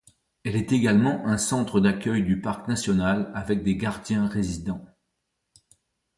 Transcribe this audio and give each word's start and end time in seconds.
Elle 0.43 0.55
est 0.55 0.71
également 0.71 1.27
un 1.27 1.37
centre 1.37 1.79
d'accueil 1.79 2.23
du 2.23 2.41
parc 2.41 2.67
national 2.67 3.31
avec 3.35 3.61
des 3.61 3.77
gardiens 3.77 4.25
résidents. 4.27 4.83